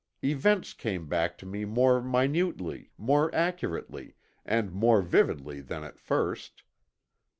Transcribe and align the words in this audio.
Events 0.23 0.73
came 0.73 1.05
back 1.05 1.37
to 1.37 1.45
me 1.45 1.63
more 1.63 2.01
minutely, 2.01 2.89
more 2.97 3.29
accurately, 3.35 4.15
and 4.43 4.71
more 4.71 5.03
vividly 5.03 5.61
than 5.61 5.83
at 5.83 5.99
first. 5.99 6.63